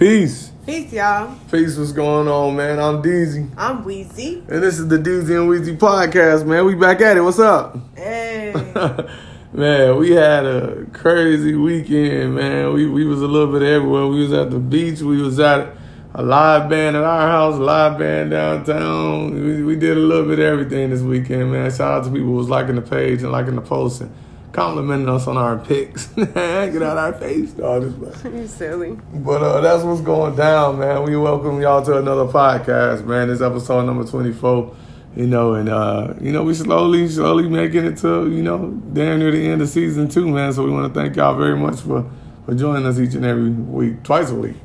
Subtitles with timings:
[0.00, 0.50] Peace.
[0.64, 1.36] Peace, y'all.
[1.50, 2.78] Peace, what's going on, man?
[2.78, 3.50] I'm Deezy.
[3.54, 4.36] I'm Weezy.
[4.48, 6.64] And this is the Deezy and Weezy podcast, man.
[6.64, 7.20] We back at it.
[7.20, 7.76] What's up?
[7.94, 8.50] Hey.
[9.52, 12.72] man, we had a crazy weekend, man.
[12.72, 14.06] We we was a little bit everywhere.
[14.06, 15.02] We was at the beach.
[15.02, 15.76] We was at
[16.14, 19.34] a live band at our house, a live band downtown.
[19.34, 21.70] We, we did a little bit of everything this weekend, man.
[21.70, 24.10] Shout out to people who was liking the page and liking the post and
[24.52, 26.06] complimenting us on our pics.
[26.16, 27.94] Get out our face, dog.
[28.24, 28.98] You silly.
[29.12, 31.04] But uh, that's what's going down, man.
[31.04, 33.28] We welcome y'all to another podcast, man.
[33.28, 34.76] This episode number 24.
[35.16, 39.18] You know, and uh, you know, we slowly, slowly making it to, you know, damn
[39.18, 40.52] near the end of season two, man.
[40.52, 42.08] So we want to thank y'all very much for,
[42.46, 44.56] for joining us each and every week, twice a week.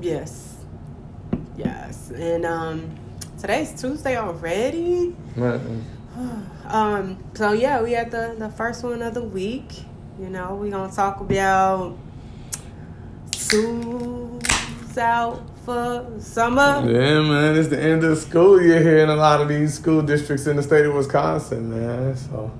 [0.00, 0.56] Yes.
[1.56, 2.10] Yes.
[2.10, 2.98] And um
[3.38, 5.14] today's Tuesday already.
[5.36, 5.84] Man.
[6.72, 9.82] um, so yeah, we had the, the first one of the week.
[10.20, 11.96] You know, we gonna talk about
[13.34, 16.82] schools out for summer.
[16.86, 20.02] Yeah, man, it's the end of school year here in a lot of these school
[20.02, 22.16] districts in the state of Wisconsin, man.
[22.16, 22.50] So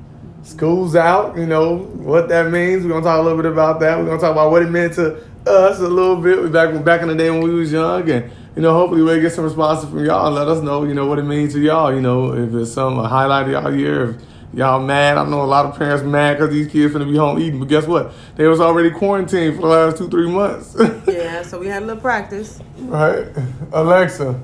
[0.43, 2.85] school's out, you know, what that means.
[2.85, 3.99] We're gonna talk a little bit about that.
[3.99, 6.43] We're gonna talk about what it meant to us a little bit.
[6.43, 9.21] We back back in the day when we was young, and you know, hopefully we'll
[9.21, 11.61] get some responses from y'all and let us know, you know, what it means to
[11.61, 11.95] y'all.
[11.95, 14.11] You know, if it's some a highlight of y'all year.
[14.11, 14.17] If,
[14.53, 15.17] Y'all mad?
[15.17, 17.69] I know a lot of parents mad because these kids finna be home eating, but
[17.69, 18.13] guess what?
[18.35, 20.77] They was already quarantined for the last two, three months.
[21.07, 22.61] yeah, so we had a little practice.
[22.77, 23.29] Right.
[23.73, 24.41] Alexa,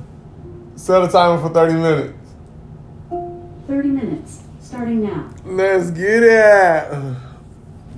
[0.76, 2.18] set a timer for 30 minutes.
[3.66, 5.28] 30 minutes, starting now.
[5.44, 7.16] Let's get it.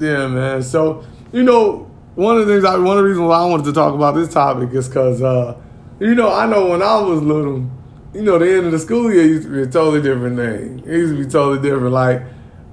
[0.00, 0.62] Yeah, man.
[0.62, 3.66] So, you know, one of the things, I, one of the reasons why I wanted
[3.66, 5.60] to talk about this topic is because, uh,
[6.00, 7.68] you know, I know when I was little,
[8.14, 10.78] you know, the end of the school year used to be a totally different thing.
[10.80, 11.92] It used to be totally different.
[11.92, 12.22] Like,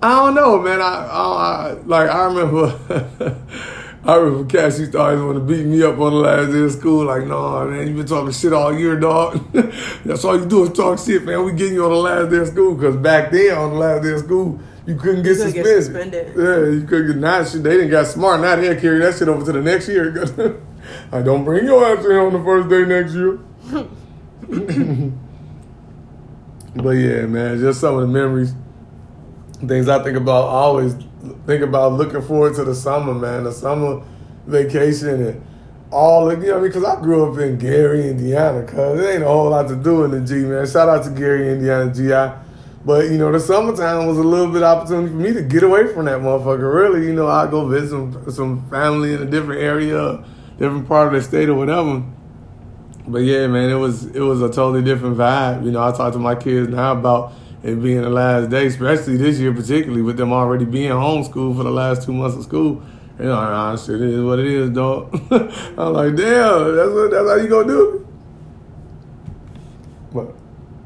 [0.02, 0.82] I don't know, man.
[0.82, 2.80] I, I, I like, I remember,
[4.04, 6.60] I remember Cash used to always want to beat me up on the last day
[6.60, 7.06] of school.
[7.06, 9.52] Like, no, man, you been talking shit all year, dog.
[10.06, 11.44] That's all you do is talk shit, man.
[11.44, 14.04] We getting you on the last day of school because back then on the last
[14.04, 14.60] day of school.
[14.86, 15.64] You couldn't get, couldn't suspended.
[15.66, 16.28] get suspended.
[16.38, 17.44] Yeah, you couldn't get now.
[17.44, 18.42] Shit, they didn't got smart.
[18.42, 20.62] Now they'll carry that shit over to the next year.
[21.12, 23.40] I don't bring your ass in on the first day next year.
[26.76, 28.54] But yeah, man, just some of the memories,
[29.66, 30.50] things I think about.
[30.50, 30.94] I always
[31.46, 34.04] think about looking forward to the summer, man, the summer
[34.46, 35.46] vacation and
[35.90, 36.30] all.
[36.30, 38.64] of, You know, because I grew up in Gary, Indiana.
[38.64, 40.68] Cause it ain't a whole lot to do in the G, man.
[40.68, 42.42] Shout out to Gary, Indiana, GI.
[42.84, 45.88] But you know, the summertime was a little bit opportunity for me to get away
[45.94, 46.74] from that motherfucker.
[46.74, 50.26] Really, you know, I go visit some some family in a different area,
[50.58, 52.04] different part of the state or whatever.
[53.08, 55.64] But yeah, man, it was it was a totally different vibe.
[55.66, 59.18] You know, I talk to my kids now about it being the last day, especially
[59.18, 62.82] this year particularly, with them already being homeschooled for the last two months of school.
[63.20, 65.14] You know, ah, shit, it is what it is, dog.
[65.32, 68.02] I'm like, damn, that's what that's how you gonna do it.
[70.12, 70.36] What?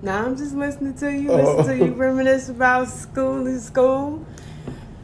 [0.02, 4.26] Now I'm just listening to you, listen to you reminisce about school and school.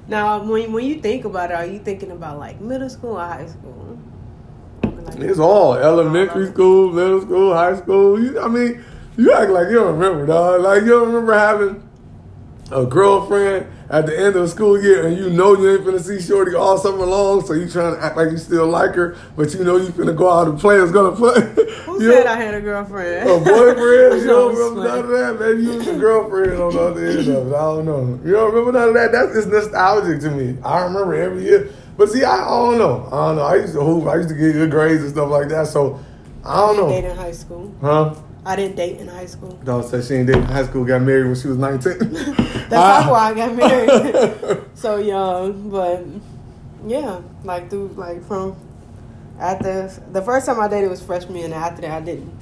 [0.08, 3.26] Now, when when you think about it, are you thinking about like middle school or
[3.26, 3.98] high school?
[5.22, 8.22] It's all elementary school, middle school, high school.
[8.22, 8.84] You, I mean,
[9.18, 10.62] you act like you don't remember, dog.
[10.62, 11.88] Like you don't remember having
[12.72, 16.02] a girlfriend at the end of the school year and you know you ain't finna
[16.02, 19.16] see Shorty all summer long, so you trying to act like you still like her,
[19.36, 21.40] but you know you finna go out and play is gonna play.
[21.86, 22.32] Who you said know?
[22.32, 23.30] I had a girlfriend?
[23.30, 24.22] A boyfriend?
[24.22, 25.40] you don't remember none of that?
[25.40, 27.54] Maybe you was a girlfriend on the other end of it.
[27.54, 28.20] I don't know.
[28.26, 29.12] You don't remember none of that?
[29.12, 30.58] That's just nostalgic to me.
[30.64, 31.70] I remember every year.
[31.98, 33.08] But see, I, I don't know.
[33.12, 33.44] I don't know.
[33.44, 34.08] I used to hoop.
[34.08, 35.68] I used to get good grades and stuff like that.
[35.68, 36.00] So
[36.44, 36.90] I don't know.
[36.90, 37.74] Date in high school?
[37.82, 38.16] Huh?
[38.46, 39.54] I didn't date in high school.
[39.64, 40.86] Dog said she didn't date in high school.
[40.86, 41.98] Got married when she was nineteen.
[42.70, 43.08] That's ah.
[43.10, 45.70] why I got married so young.
[45.70, 46.06] But
[46.86, 48.56] yeah, like through like from
[49.40, 52.38] after the the first time I dated was freshman, and after that I didn't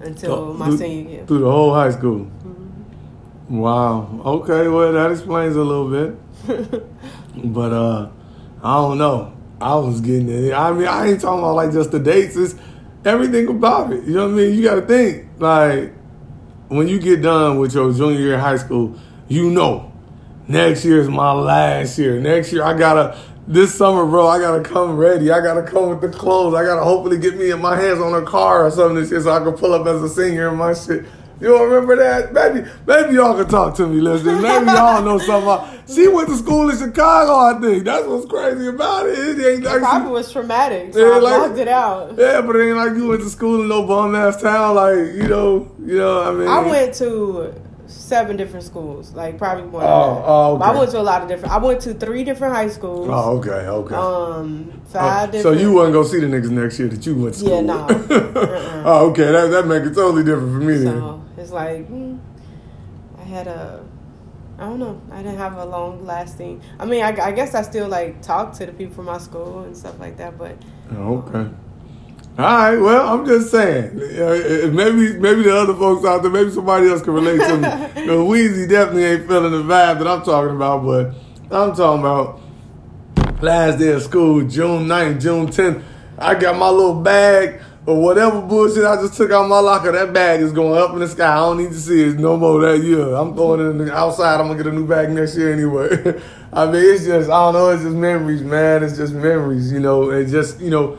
[0.00, 1.26] until oh, my through, senior year.
[1.26, 2.20] Through the whole high school.
[2.20, 3.58] Mm-hmm.
[3.58, 4.22] Wow.
[4.24, 4.68] Okay.
[4.68, 6.84] Well, that explains a little bit.
[7.52, 8.08] but uh
[8.64, 9.36] I don't know.
[9.60, 10.52] I was getting it.
[10.52, 12.36] I mean, I ain't talking about like just the dates.
[12.36, 12.56] It's
[13.04, 14.04] everything about it.
[14.04, 14.54] You know what I mean?
[14.54, 15.92] You got to think like
[16.68, 19.92] when you get done with your junior year of high school, you know
[20.48, 22.20] next year is my last year.
[22.20, 24.26] Next year I gotta this summer, bro.
[24.26, 25.30] I gotta come ready.
[25.30, 26.54] I gotta come with the clothes.
[26.54, 29.20] I gotta hopefully get me in my hands on a car or something this year
[29.20, 31.04] so I can pull up as a senior in my shit.
[31.44, 32.32] You don't remember that?
[32.32, 34.40] Maybe maybe y'all can talk to me, listen.
[34.40, 37.84] Maybe y'all know something about She went to school in Chicago, I think.
[37.84, 39.18] That's what's crazy about it.
[39.18, 42.14] It ain't like it probably she, was traumatic, so yeah, I like, blocked it out.
[42.16, 44.96] Yeah, but it ain't like you went to school in no bum ass town, like,
[44.96, 46.48] you know, you know what I mean?
[46.48, 47.54] I went to
[47.86, 49.82] seven different schools, like probably more.
[49.82, 51.52] Oh, oh, But I went to a lot of different.
[51.52, 53.08] I went to three different high schools.
[53.10, 53.94] Oh, okay, okay.
[53.94, 57.34] Um, Oh, five so you wouldn't go see the niggas next year that you went
[57.34, 57.86] to school Yeah, no.
[57.86, 58.10] with.
[58.36, 58.82] Uh-uh.
[58.86, 59.30] oh, okay.
[59.32, 60.84] That that make it totally different for me.
[60.84, 62.18] So it's like mm,
[63.18, 63.84] I had a.
[64.58, 65.00] I don't know.
[65.10, 66.62] I didn't have a long lasting.
[66.78, 69.64] I mean, I, I guess I still like talk to the people from my school
[69.64, 70.38] and stuff like that.
[70.38, 70.56] But
[70.92, 71.50] Oh, okay.
[72.38, 72.76] All right.
[72.78, 73.96] Well, I'm just saying.
[73.98, 77.68] uh, Maybe maybe the other folks out there, maybe somebody else can relate to me.
[78.04, 80.84] Because Weezy definitely ain't feeling the vibe that I'm talking about.
[80.84, 81.14] But
[81.50, 82.40] I'm talking about
[83.42, 85.82] last day of school, June 9th, June 10th.
[86.16, 89.92] I got my little bag or whatever bullshit I just took out my locker.
[89.92, 91.34] That bag is going up in the sky.
[91.34, 93.14] I don't need to see it no more that year.
[93.14, 94.40] I'm throwing it in the outside.
[94.40, 96.20] I'm gonna get a new bag next year anyway.
[96.52, 97.70] I mean, it's just I don't know.
[97.70, 98.82] It's just memories, man.
[98.82, 100.10] It's just memories, you know.
[100.10, 100.98] It's just you know.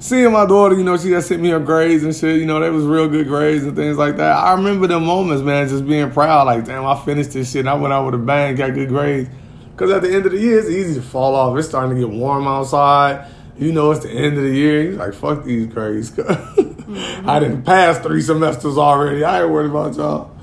[0.00, 2.60] Seeing my daughter, you know, she had sent me her grades and shit, you know,
[2.60, 4.36] they was real good grades and things like that.
[4.36, 7.70] I remember the moments, man, just being proud, like, damn, I finished this shit and
[7.70, 9.30] I went out with a bang, got good grades.
[9.70, 11.56] Because at the end of the year, it's easy to fall off.
[11.56, 13.26] It's starting to get warm outside.
[13.56, 14.82] You know, it's the end of the year.
[14.82, 16.18] You're like, fuck these grades.
[16.18, 19.24] I didn't pass three semesters already.
[19.24, 20.36] I ain't worried about y'all.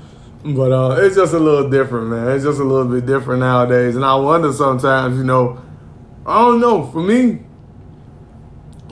[0.44, 2.28] But uh, it's just a little different, man.
[2.30, 3.96] It's just a little bit different nowadays.
[3.96, 5.62] And I wonder sometimes, you know,
[6.26, 6.86] I don't know.
[6.86, 7.40] For me,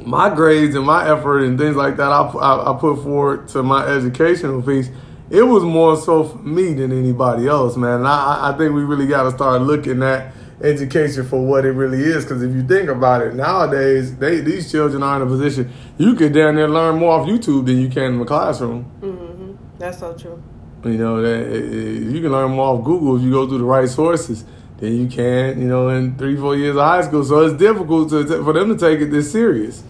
[0.04, 3.62] my grades and my effort and things like that I, I, I put forward to
[3.62, 4.90] my educational piece,
[5.30, 8.00] it was more so for me than anybody else, man.
[8.00, 11.72] And I, I think we really got to start looking at education for what it
[11.72, 12.24] really is.
[12.24, 16.14] Because if you think about it, nowadays, they these children are in a position you
[16.14, 18.84] could down there learn more off YouTube than you can in the classroom.
[19.00, 20.42] hmm that's so true.
[20.84, 23.58] You know, that eh, eh, you can learn more off Google if you go through
[23.58, 24.44] the right sources
[24.78, 27.24] than you can, you know, in three, four years of high school.
[27.24, 29.82] So it's difficult to, to- for them to take it this serious.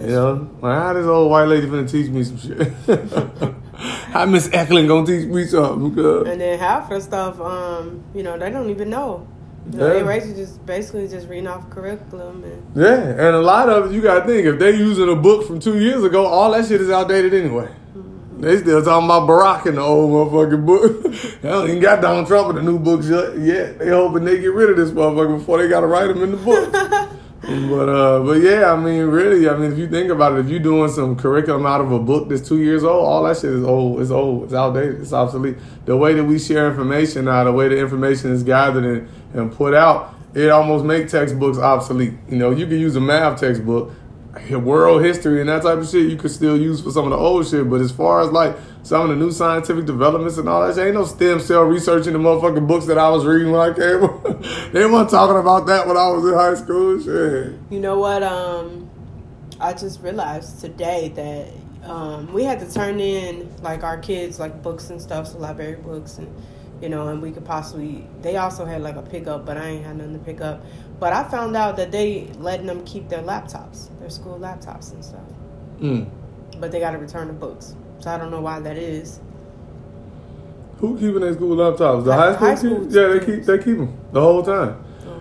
[0.00, 2.72] You know, like how this old white lady finna teach me some shit?
[4.12, 5.98] how Miss Eklund gonna teach me something?
[6.26, 9.26] And then half of the stuff, um, you know, they don't even know.
[9.72, 10.18] Know, Yeah.
[10.34, 14.26] just basically just reading off curriculum and yeah, and a lot of it you gotta
[14.26, 17.34] think if they using a book from two years ago, all that shit is outdated
[17.34, 17.68] anyway.
[17.96, 18.40] Mm-hmm.
[18.40, 21.12] They still talking about Barack in the old motherfucking book.
[21.42, 23.78] they don't even got Donald Trump in the new books yet.
[23.78, 26.36] They hoping they get rid of this motherfucker before they gotta write him in the
[26.38, 26.72] book.
[27.68, 30.48] but uh, but yeah, I mean, really, I mean, if you think about it, if
[30.48, 33.50] you're doing some curriculum out of a book that's two years old, all that shit
[33.50, 34.00] is old.
[34.00, 34.44] It's old.
[34.44, 35.00] It's outdated.
[35.00, 35.56] It's obsolete.
[35.84, 39.52] The way that we share information now, the way the information is gathered and, and
[39.52, 42.14] put out, it almost make textbooks obsolete.
[42.28, 43.92] You know, you can use a math textbook,
[44.50, 47.16] world history and that type of shit you could still use for some of the
[47.16, 47.68] old shit.
[47.68, 50.86] But as far as like some of the new scientific developments and all that shit,
[50.86, 53.74] ain't no stem cell research in the motherfucking books that I was reading when I
[53.74, 54.00] came.
[54.72, 57.00] they weren't talking about that when I was in high school.
[57.00, 57.58] Shit.
[57.70, 58.22] You know what?
[58.22, 58.88] Um,
[59.60, 64.62] I just realized today that um, we had to turn in like our kids like
[64.62, 66.28] books and stuff, so library books, and
[66.80, 68.06] you know, and we could possibly.
[68.22, 70.64] They also had like a pickup, but I ain't had nothing to pick up.
[71.00, 75.02] But I found out that they letting them keep their laptops, their school laptops and
[75.04, 75.20] stuff,
[75.80, 76.06] Mm.
[76.60, 77.74] but they got to return the books.
[78.00, 79.18] So I don't know why that is.
[80.78, 82.04] Who keeping their school laptops?
[82.04, 82.70] The High- high school?
[82.70, 82.92] high kids?
[82.94, 84.76] school Yeah, they keep they keep them the whole time.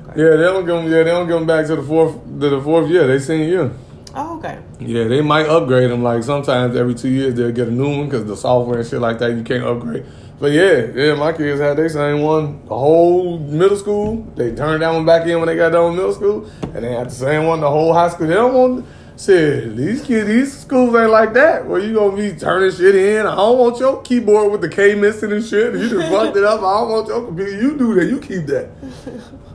[0.09, 0.21] Okay.
[0.21, 0.85] Yeah, they don't give them.
[0.85, 3.07] Yeah, they don't give them back to the fourth to the fourth year.
[3.07, 3.71] They senior year.
[4.15, 4.57] Oh, okay.
[4.79, 6.01] Yeah, they might upgrade them.
[6.03, 8.99] Like sometimes every two years they'll get a new one because the software and shit
[9.01, 10.05] like that you can't upgrade.
[10.39, 14.23] But yeah, yeah, my kids had their same one the whole middle school.
[14.35, 16.93] They turned that one back in when they got done with middle school, and they
[16.93, 18.27] had the same one the whole high school.
[18.27, 18.85] They don't want
[19.17, 19.75] shit.
[19.75, 21.67] These kids, these schools ain't like that.
[21.67, 23.25] Where you gonna be turning shit in?
[23.25, 25.73] I don't want your keyboard with the K missing and shit.
[25.73, 26.59] You just fucked it up.
[26.59, 27.61] I don't want your computer.
[27.61, 28.05] You do that.
[28.07, 28.69] You keep that.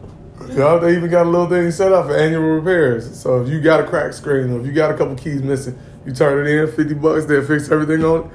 [0.49, 3.19] You know, they even got a little thing set up for annual repairs.
[3.19, 5.79] So if you got a cracked screen or if you got a couple keys missing,
[6.05, 8.31] you turn it in, fifty bucks, they'll fix everything on it,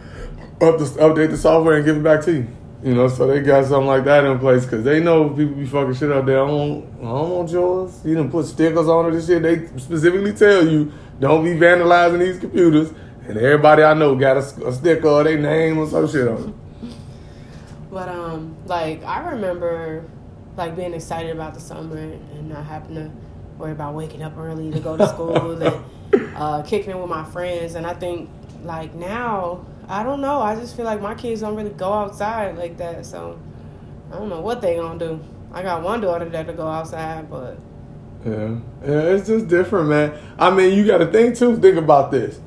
[0.62, 2.48] up the, update the software and give it back to you.
[2.82, 5.66] You know, so they got something like that in place because they know people be
[5.66, 6.42] fucking shit out there.
[6.42, 8.00] I don't, I don't want yours.
[8.06, 9.42] You didn't put stickers on it and shit.
[9.42, 12.94] They specifically tell you don't be vandalizing these computers.
[13.28, 16.50] And everybody I know got a, a sticker or their name or some shit on
[16.50, 16.56] it.
[17.92, 20.06] But um, like I remember,
[20.56, 23.12] like being excited about the summer and not having to
[23.58, 25.84] worry about waking up early to go to school and
[26.36, 27.75] uh, kicking it with my friends.
[27.75, 28.30] And I think
[28.63, 30.39] like now, I don't know.
[30.39, 33.05] I just feel like my kids don't really go outside like that.
[33.05, 33.39] So
[34.12, 35.19] I don't know what they gonna do.
[35.51, 37.58] I got one daughter that'll go outside, but
[38.25, 40.13] Yeah, yeah, it's just different, man.
[40.38, 41.58] I mean, you got to think too.
[41.58, 42.39] Think about this.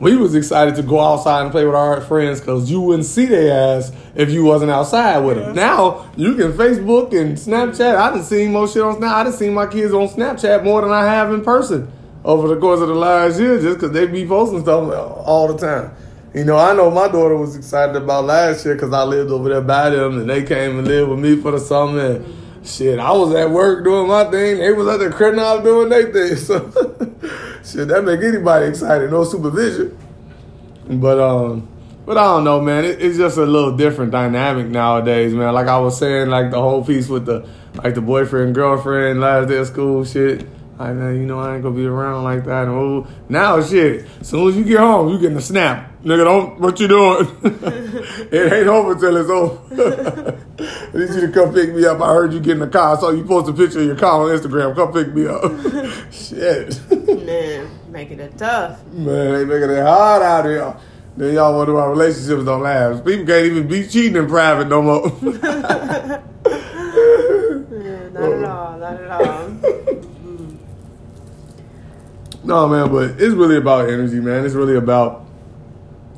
[0.00, 3.26] We was excited to go outside and play with our friends because you wouldn't see
[3.26, 5.54] their ass if you wasn't outside with them.
[5.54, 7.96] Now you can Facebook and Snapchat.
[7.96, 9.14] I done seen more shit on Snap.
[9.14, 11.92] I done seen my kids on Snapchat more than I have in person
[12.24, 14.90] over the course of the last year, just because they be posting stuff
[15.26, 15.94] all the time.
[16.32, 19.48] You know, I know my daughter was excited about last year because I lived over
[19.48, 21.98] there by them, and they came and lived with me for the summer.
[21.98, 24.58] And shit, I was at work doing my thing.
[24.58, 26.36] They was at the crib now doing their thing.
[26.36, 26.70] So,
[27.64, 29.10] shit, that make anybody excited.
[29.10, 29.98] No supervision.
[30.88, 31.68] But um,
[32.06, 32.84] but I don't know, man.
[32.84, 35.52] It, it's just a little different dynamic nowadays, man.
[35.52, 37.48] Like I was saying, like the whole piece with the
[37.82, 40.46] like the boyfriend girlfriend last day of school shit.
[40.80, 42.66] Like, man, you know, I ain't gonna be around like that.
[42.66, 45.92] Oh, now, shit, as soon as you get home, you getting a snap.
[46.02, 47.28] Nigga, don't, what you doing?
[48.32, 50.38] it ain't over till it's over.
[50.58, 52.00] I need you to come pick me up.
[52.00, 52.96] I heard you getting in the car.
[52.96, 54.74] I saw you post a picture of your car on Instagram.
[54.74, 55.52] Come pick me up.
[56.10, 56.80] shit.
[57.26, 58.82] Man, making it tough.
[58.86, 60.74] Man, they making it hard out here.
[61.14, 63.04] Then y'all wonder why relationships don't last.
[63.04, 65.12] People can't even be cheating in private no more.
[67.70, 69.29] Yeah, not at all, not at all.
[72.42, 74.44] No, man, but it's really about energy, man.
[74.46, 75.26] It's really about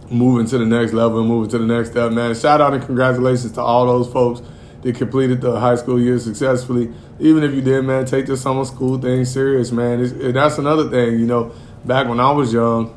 [0.08, 2.34] moving to the next level and moving to the next step, man.
[2.34, 4.40] Shout out and congratulations to all those folks
[4.82, 6.92] that completed the high school year successfully.
[7.18, 10.00] Even if you did, man, take the summer school thing serious, man.
[10.00, 11.52] It's, and that's another thing, you know.
[11.84, 12.96] Back when I was young,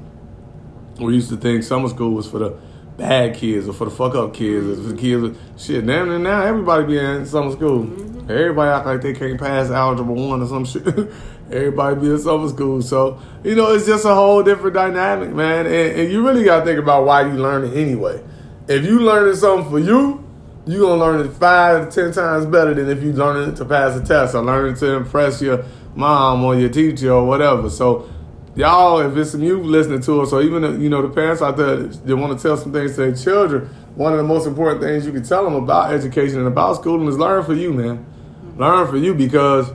[1.00, 2.58] we used to think summer school was for the
[2.98, 5.22] bad kids or for the fuck up kids or for the kids.
[5.22, 7.86] With, shit, damn it, now everybody be in summer school.
[7.86, 8.32] Mm-hmm.
[8.32, 10.84] Everybody act like they can't pass algebra one or some shit.
[11.52, 12.82] everybody be in summer school.
[12.82, 15.66] So, you know, it's just a whole different dynamic, man.
[15.66, 18.24] And, and you really got to think about why you learn it anyway.
[18.68, 20.24] If you learning something for you,
[20.66, 23.56] you going to learn it five to ten times better than if you learning it
[23.58, 25.64] to pass a test or learning to impress your
[25.96, 27.70] mom or your teacher or whatever.
[27.70, 28.10] So,
[28.56, 31.76] y'all, if it's youth listening to us, or even you know the parents out there
[31.76, 35.06] that want to tell some things to their children, one of the most important things
[35.06, 38.04] you can tell them about education and about schooling is learn for you, man.
[38.58, 39.72] Learn for you because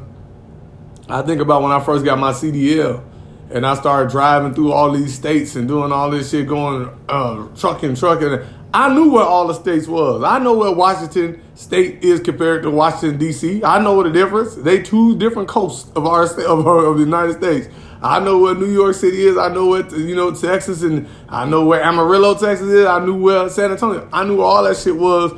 [1.13, 3.05] I think about when I first got my CDL
[3.51, 7.49] and I started driving through all these states and doing all this shit, going uh,
[7.57, 8.39] trucking, trucking.
[8.73, 10.23] I knew where all the states was.
[10.23, 13.65] I know where Washington State is compared to Washington D.C.
[13.65, 14.55] I know the difference.
[14.55, 17.69] They two different coasts of our of, our, of the United States.
[18.03, 19.37] I know where New York City is.
[19.37, 22.87] I know what you know Texas, and I know where Amarillo, Texas is.
[22.87, 24.09] I knew where San Antonio.
[24.13, 25.33] I knew all that shit was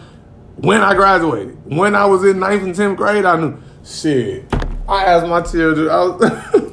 [0.56, 1.58] when I graduated.
[1.64, 4.44] When I was in ninth and tenth grade, I knew shit.
[4.88, 5.88] I asked my children.
[5.88, 6.68] I was.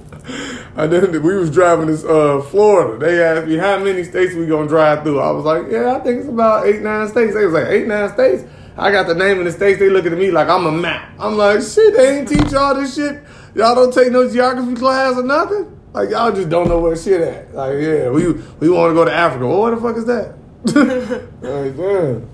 [0.79, 2.97] And then we was driving this uh, Florida.
[3.05, 5.19] They asked me how many states we gonna drive through.
[5.19, 7.33] I was like, yeah, I think it's about eight, nine states.
[7.33, 8.45] They was like, eight, nine states.
[8.77, 9.79] I got the name of the states.
[9.79, 11.11] They looking at me like I'm a map.
[11.19, 13.21] I'm like, shit, they ain't teach y'all this shit.
[13.55, 15.77] Y'all don't take no geography class or nothing.
[15.91, 17.53] Like y'all just don't know where shit at.
[17.53, 19.47] Like yeah, we we want to go to Africa.
[19.47, 20.35] Well, what the fuck is that?
[21.41, 22.29] like damn.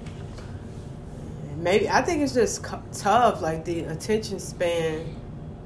[1.64, 2.64] Maybe I think it's just
[2.94, 3.42] tough.
[3.42, 5.16] Like the attention span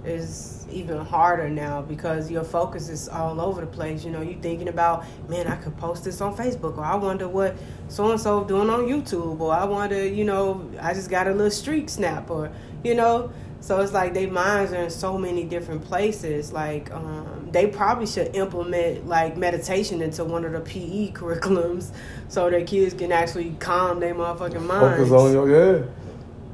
[0.09, 4.03] is even harder now because your focus is all over the place.
[4.03, 7.27] You know, you thinking about, man, I could post this on Facebook, or I wonder
[7.27, 7.55] what
[7.87, 11.31] so and so doing on YouTube, or I wonder, you know, I just got a
[11.31, 12.51] little streak snap, or
[12.83, 13.31] you know.
[13.61, 16.53] So it's like their minds are in so many different places.
[16.53, 21.91] Like um, they probably should implement like meditation into one of the PE curriculums,
[22.29, 24.97] so their kids can actually calm their motherfucking minds.
[24.97, 25.85] Focus on your yeah.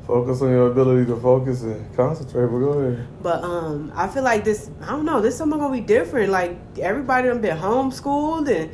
[0.08, 2.46] Focus on your ability to focus and concentrate.
[2.46, 3.08] But go ahead.
[3.24, 4.70] But um, I feel like this.
[4.82, 5.20] I don't know.
[5.22, 6.32] This summer gonna be different.
[6.32, 8.70] Like everybody done been homeschooled, and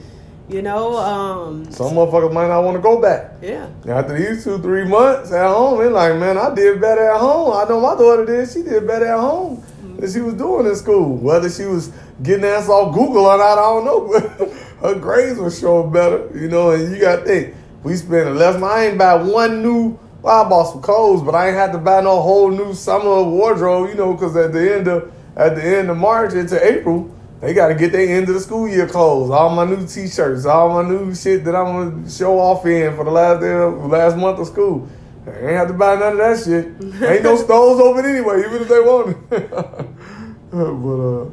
[0.50, 3.36] you know, um, Some motherfuckers might not want to go back.
[3.42, 7.20] yeah, After these two, three months at home, they're like, man, I did better at
[7.22, 7.54] home.
[7.56, 8.50] I know my daughter did.
[8.50, 9.64] She did better at home
[9.98, 11.16] than she was doing in school.
[11.16, 14.10] Whether she was getting ass off Google or not, I don't know.
[14.12, 14.52] But
[14.94, 16.72] her grades were showing better, you know.
[16.72, 18.62] And you got to think, we spent less.
[18.62, 19.98] I ain't buy one new.
[20.22, 23.24] Well, I bought some clothes, but I ain't had to buy no whole new summer
[23.24, 27.10] wardrobe, you know, because at the end of at the end of March into April,
[27.40, 29.32] they got to get their end of the school year clothes.
[29.32, 33.04] All my new T-shirts, all my new shit that I'm gonna show off in for
[33.04, 34.88] the last day, of, last month of school.
[35.26, 36.66] I ain't have to buy none of that shit.
[37.02, 39.30] ain't no stores open anyway, even if they wanted.
[40.52, 41.30] but uh,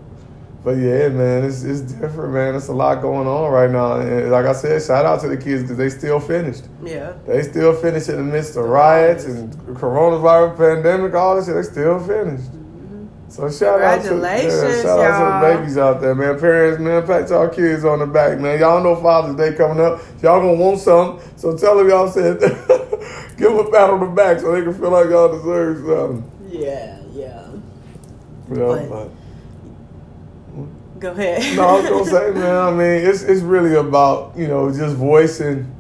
[0.65, 2.55] but yeah, man, it's it's different, man.
[2.55, 4.01] It's a lot going on right now.
[4.01, 6.65] And like I said, shout out to the kids because they still finished.
[6.85, 7.15] yeah.
[7.27, 11.55] They still finished in the midst of riots and coronavirus pandemic, all this shit.
[11.55, 12.51] They still finished.
[12.51, 13.07] Mm-hmm.
[13.29, 14.15] So shout out to
[14.47, 16.39] yeah, shout out to the babies out there, man.
[16.41, 18.59] Parents, man, pat y'all kids on the back, man.
[18.59, 20.01] Y'all know Father's Day coming up.
[20.23, 22.41] Y'all gonna want some, so tell them y'all said,
[23.37, 26.31] give them a pat on the back so they can feel like y'all deserve something.
[26.51, 27.49] Yeah, yeah.
[28.51, 29.11] Yeah, But- but-
[30.99, 31.57] Go ahead.
[31.57, 32.57] no, I was gonna say, man.
[32.57, 35.73] I mean, it's it's really about you know just voicing,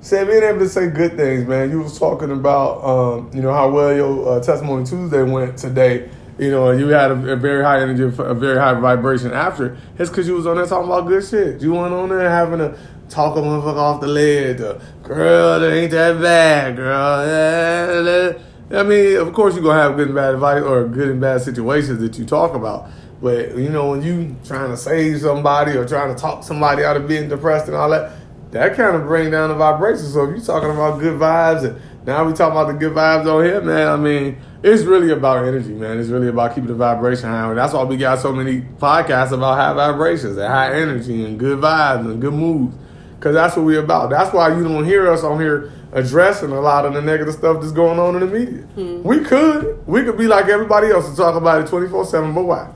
[0.00, 1.70] say being able to say good things, man.
[1.70, 6.10] You was talking about um, you know how well your uh, testimony Tuesday went today,
[6.38, 9.78] you know, and you had a, a very high energy, a very high vibration after,
[9.98, 11.62] it's because you was on there talking about good shit.
[11.62, 12.76] You went on there having a
[13.08, 14.60] talk a motherfucker off the ledge.
[14.60, 18.34] Uh, girl, that ain't that bad, girl.
[18.68, 21.40] I mean, of course, you're gonna have good and bad advice or good and bad
[21.40, 22.90] situations that you talk about.
[23.26, 26.96] But you know, when you trying to save somebody or trying to talk somebody out
[26.96, 28.12] of being depressed and all that,
[28.52, 30.06] that kind of bring down the vibration.
[30.06, 33.26] So if you're talking about good vibes and now we talking about the good vibes
[33.26, 33.88] on here, man.
[33.88, 35.98] I mean, it's really about energy, man.
[35.98, 37.48] It's really about keeping the vibration high.
[37.48, 41.36] And that's why we got so many podcasts about high vibrations and high energy and
[41.36, 42.76] good vibes and good moods.
[43.18, 44.10] Cause that's what we're about.
[44.10, 47.60] That's why you don't hear us on here addressing a lot of the negative stuff
[47.60, 48.62] that's going on in the media.
[48.62, 49.02] Hmm.
[49.02, 49.84] We could.
[49.84, 52.72] We could be like everybody else and talk about it 24 7, but why?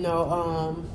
[0.00, 0.88] You know, um,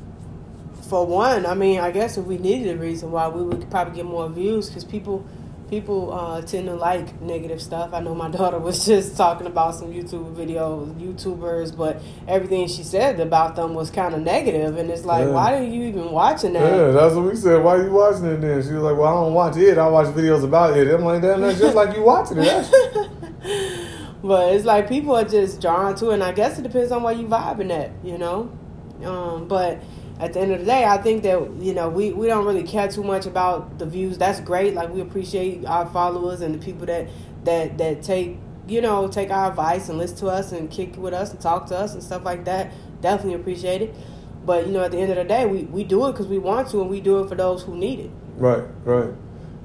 [0.90, 3.94] for one, I mean, I guess if we needed a reason why, we would probably
[3.98, 5.24] get more views because people
[5.70, 7.94] people uh, tend to like negative stuff.
[7.94, 12.82] I know my daughter was just talking about some YouTube videos, YouTubers, but everything she
[12.82, 15.34] said about them was kind of negative, and it's like, Yeah.
[15.34, 16.64] why are you even watching that?
[16.64, 17.64] Yeah, that's what we said.
[17.64, 18.64] Why are you watching it then?
[18.64, 19.78] She was like, Well, I don't watch it.
[19.78, 20.88] I watch videos about it.
[20.92, 23.92] I'm like, damn, that's just like you watching it.
[24.24, 27.04] But it's like people are just drawn to it, and I guess it depends on
[27.04, 28.50] what you vibing at, you know.
[29.04, 29.80] Um, but
[30.20, 32.64] at the end of the day, I think that you know we, we don't really
[32.64, 34.18] care too much about the views.
[34.18, 34.74] That's great.
[34.74, 37.08] Like we appreciate our followers and the people that
[37.44, 38.38] that that take
[38.68, 41.68] you know take our advice and listen to us and kick with us and talk
[41.68, 42.72] to us and stuff like that.
[43.02, 43.96] Definitely appreciate it.
[44.46, 46.38] But you know, at the end of the day, we, we do it because we
[46.38, 48.12] want to, and we do it for those who need it.
[48.38, 49.14] Right, right.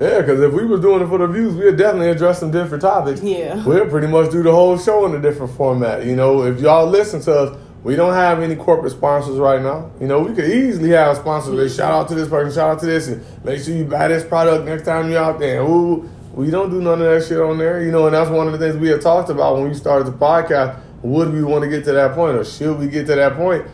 [0.00, 2.80] Yeah, because if we was doing it for the views, we'd definitely address some different
[2.80, 3.22] topics.
[3.22, 3.62] Yeah.
[3.66, 6.06] We'll pretty much do the whole show in a different format.
[6.06, 9.90] You know, if y'all listen to us, we don't have any corporate sponsors right now.
[10.00, 11.56] You know, we could easily have sponsors.
[11.56, 14.08] They shout out to this person, shout out to this, and make sure you buy
[14.08, 15.62] this product next time you're out there.
[15.62, 17.82] Ooh, we don't do none of that shit on there.
[17.82, 20.06] You know, and that's one of the things we had talked about when we started
[20.06, 20.78] the podcast.
[21.02, 23.66] Would we want to get to that point, or should we get to that point?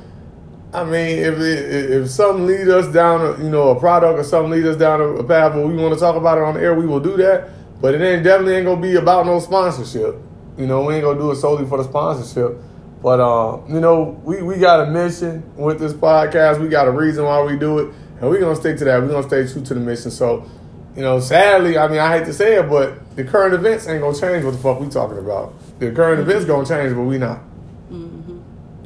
[0.73, 4.25] I mean, if it, if something lead us down, a, you know, a product or
[4.25, 6.61] something lead us down a path where we want to talk about it on the
[6.61, 7.49] air, we will do that.
[7.81, 10.17] But it ain't definitely ain't gonna be about no sponsorship.
[10.57, 12.59] You know, we ain't gonna do it solely for the sponsorship.
[13.03, 16.61] But uh, you know, we, we got a mission with this podcast.
[16.61, 19.01] We got a reason why we do it, and we're gonna stick to that.
[19.01, 20.11] We're gonna stay true to the mission.
[20.11, 20.49] So,
[20.97, 24.01] you know, sadly, I mean, I hate to say it, but the current events ain't
[24.01, 25.55] gonna change what the fuck we talking about.
[25.79, 27.41] The current events gonna change, but we not.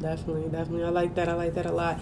[0.01, 0.83] Definitely, definitely.
[0.83, 1.29] I like that.
[1.29, 1.99] I like that a lot.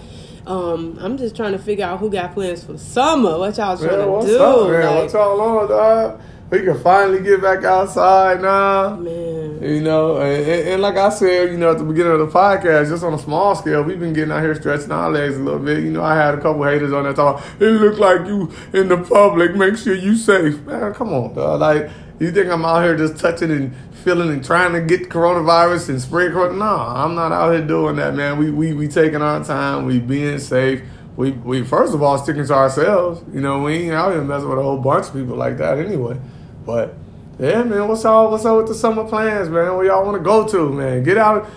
[0.48, 3.38] Um, I'm just trying to figure out who got plans for the summer.
[3.38, 4.42] What y'all trying Man, to do?
[4.42, 4.86] up, man?
[4.86, 6.22] Like, what's all on, dog?
[6.52, 8.96] We can finally get back outside now.
[8.96, 9.62] man.
[9.62, 12.28] You know, and, and, and like I said, you know, at the beginning of the
[12.28, 15.40] podcast, just on a small scale, we've been getting out here stretching our legs a
[15.40, 15.84] little bit.
[15.84, 18.88] You know, I had a couple haters on there talking, it looked like you in
[18.88, 20.60] the public, make sure you safe.
[20.62, 21.60] Man, come on, dog.
[21.60, 25.90] Like, you think I'm out here just touching and feeling and trying to get coronavirus
[25.90, 26.54] and spread corona?
[26.54, 28.38] No, I'm not out here doing that, man.
[28.40, 30.82] We we we taking our time, we being safe.
[31.16, 33.22] We we first of all sticking to ourselves.
[33.34, 35.78] You know, we ain't out here messing with a whole bunch of people like that
[35.78, 36.20] anyway.
[36.66, 36.96] But
[37.40, 39.76] yeah, man, what's all what's up with the summer plans, man?
[39.76, 41.04] Where y'all want to go to, man?
[41.04, 41.50] Get out.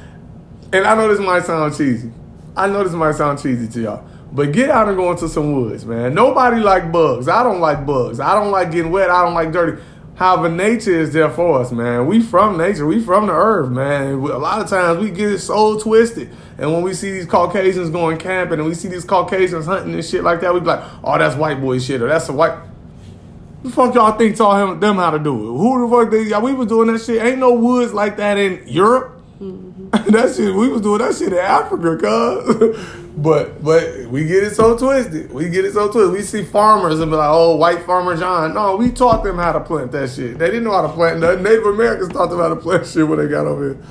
[0.72, 2.10] And I know this might sound cheesy.
[2.56, 4.08] I know this might sound cheesy to y'all.
[4.32, 6.14] But get out and go into some woods, man.
[6.14, 7.28] Nobody like bugs.
[7.28, 8.18] I don't like bugs.
[8.18, 9.10] I don't like getting wet.
[9.10, 9.82] I don't like dirty.
[10.14, 12.06] However, nature is there for us, man.
[12.06, 12.86] We from nature.
[12.86, 14.12] We from the earth, man.
[14.12, 16.30] A lot of times we get it so twisted.
[16.58, 20.04] And when we see these Caucasians going camping and we see these Caucasians hunting and
[20.04, 22.56] shit like that, we be like, oh, that's white boy shit or that's a white.
[23.62, 25.58] The fuck y'all think taught him them how to do it?
[25.58, 26.22] Who the fuck they?
[26.22, 27.22] Y'all, we was doing that shit.
[27.22, 29.22] Ain't no woods like that in Europe.
[29.40, 30.10] Mm-hmm.
[30.10, 32.76] that shit, we was doing that shit in Africa, cuz.
[33.16, 35.32] but but we get it so twisted.
[35.32, 36.12] We get it so twisted.
[36.12, 38.54] We see farmers and be like, oh, white farmer John.
[38.54, 40.38] No, we taught them how to plant that shit.
[40.38, 41.44] They didn't know how to plant nothing.
[41.44, 43.82] Native Americans taught them how to plant shit when they got over here.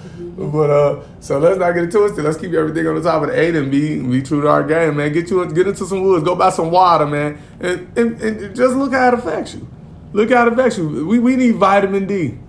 [0.50, 2.24] But uh, so let's not get it twisted.
[2.24, 4.64] Let's keep everything on the top of the eight and be be true to our
[4.64, 5.12] game, man.
[5.12, 6.24] Get you get into some woods.
[6.24, 9.68] Go buy some water, man, and, and, and just look how it affects you.
[10.14, 11.06] Look how it affects you.
[11.06, 12.40] We we need vitamin D.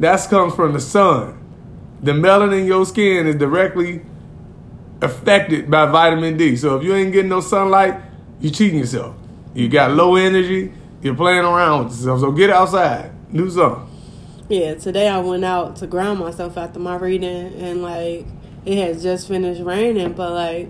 [0.00, 1.38] That comes from the sun.
[2.02, 4.02] The melanin in your skin is directly
[5.02, 6.56] affected by vitamin D.
[6.56, 8.00] So if you ain't getting no sunlight,
[8.40, 9.16] you cheating yourself.
[9.54, 10.72] You got low energy.
[11.02, 12.20] You're playing around with yourself.
[12.20, 13.12] So get outside.
[13.32, 13.89] Do something.
[14.50, 18.26] Yeah, today I went out to ground myself after my reading, and like
[18.64, 20.68] it has just finished raining, but like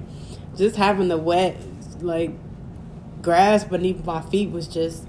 [0.54, 1.56] just having the wet
[2.02, 2.30] like
[3.22, 5.06] grass beneath my feet was just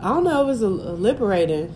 [0.00, 1.74] I don't know, it was liberating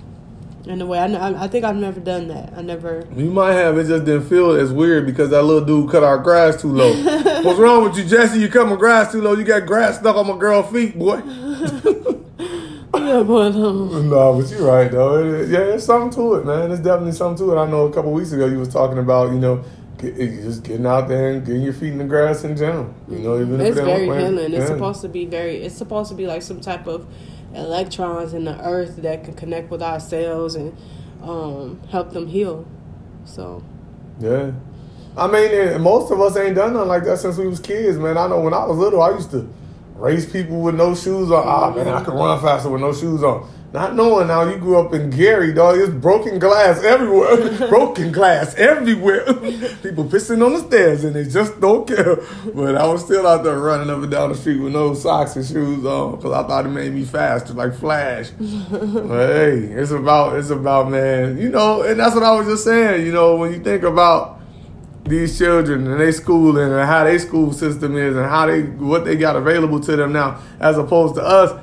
[0.65, 0.99] in a way.
[0.99, 2.55] I, I I think I've never done that.
[2.57, 3.07] I never.
[3.15, 3.77] You might have.
[3.77, 6.95] It just didn't feel as weird because that little dude cut our grass too low.
[7.43, 8.41] What's wrong with you, Jesse?
[8.41, 9.35] You cut my grass too low.
[9.35, 11.21] You got grass stuck on my girl feet, boy.
[13.07, 15.19] yeah, but um, No, but you're right though.
[15.19, 16.69] It- yeah, there's something to it, man.
[16.69, 17.61] There's definitely something to it.
[17.61, 19.65] I know a couple weeks ago you was talking about, you know,
[19.99, 22.93] get, just getting out there and getting your feet in the grass in general.
[23.09, 24.53] You know, even if it's it ain't very healing.
[24.53, 24.67] It's yeah.
[24.67, 25.63] supposed to be very.
[25.63, 27.07] It's supposed to be like some type of
[27.55, 30.77] electrons in the earth that can connect with our cells and
[31.23, 32.67] um, help them heal.
[33.25, 33.63] So
[34.21, 34.53] Yeah.
[35.17, 38.19] I mean, most of us ain't done nothing like that since we was kids, man.
[38.19, 39.49] I know when I was little, I used to
[40.05, 41.43] race people with no shoes on.
[41.47, 43.49] Ah, man, I could run faster with no shoes on.
[43.73, 45.77] Not knowing now you grew up in Gary, dog.
[45.79, 47.69] It's broken glass everywhere.
[47.69, 49.25] broken glass everywhere.
[49.83, 52.17] people pissing on the stairs and they just don't care.
[52.55, 55.35] But I was still out there running up and down the street with no socks
[55.35, 58.31] and shoes on because I thought it made me faster, like Flash.
[58.39, 62.65] But hey, it's about it's about man, you know, and that's what I was just
[62.65, 63.05] saying.
[63.05, 64.34] You know, when you think about
[65.05, 69.05] these children and they schooling and how their school system is and how they what
[69.05, 71.61] they got available to them now, as opposed to us,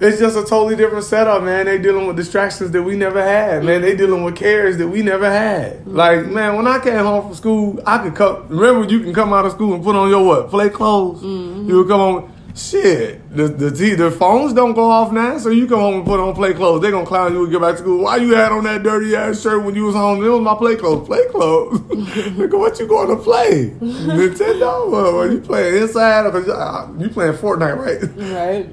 [0.00, 1.66] it's just a totally different setup, man.
[1.66, 3.82] They dealing with distractions that we never had, man.
[3.82, 5.86] They dealing with cares that we never had.
[5.86, 8.48] Like, man, when I came home from school, I could come.
[8.48, 10.48] Remember, you can come out of school and put on your what?
[10.48, 11.20] Play clothes.
[11.22, 11.68] Mm-hmm.
[11.68, 12.32] You would come home.
[12.54, 16.04] Shit, the the t- the phones don't go off now, so you come home and
[16.04, 16.82] put on play clothes.
[16.82, 18.02] They gonna clown you and get back to school.
[18.02, 20.24] Why you had on that dirty ass shirt when you was home?
[20.24, 21.06] It was my play clothes.
[21.06, 21.78] Play clothes.
[21.80, 23.70] Nigga, what you going to play?
[23.80, 24.92] Nintendo?
[24.92, 26.26] Or what, you playing inside?
[26.26, 28.66] Or, uh, you playing Fortnite, right?
[28.66, 28.68] right.